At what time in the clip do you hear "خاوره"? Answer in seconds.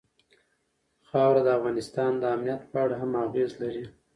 1.07-1.41